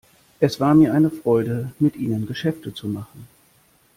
Es 0.39 0.59
war 0.59 0.73
mir 0.73 0.95
eine 0.95 1.11
Freude, 1.11 1.73
mit 1.77 1.95
Ihnen 1.95 2.25
Geschäfte 2.25 2.73
zu 2.73 2.87
machen. 2.87 3.27